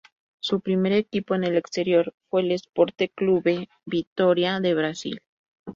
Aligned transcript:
Su 0.39 0.61
primer 0.61 0.93
equipo 0.93 1.35
en 1.35 1.43
el 1.43 1.55
exterior 1.55 2.15
fue 2.27 2.41
el 2.41 2.53
Esporte 2.53 3.09
Clube 3.09 3.69
Vitória 3.85 4.59
de 4.59 4.73
Brasil. 4.73 5.21